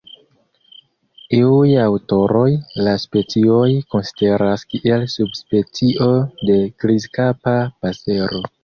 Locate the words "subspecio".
5.19-6.13